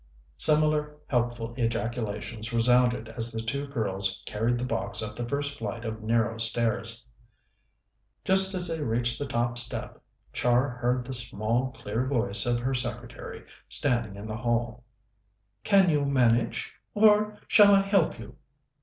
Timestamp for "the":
3.31-3.39, 4.57-4.65, 5.15-5.29, 9.19-9.27, 11.05-11.13, 14.25-14.37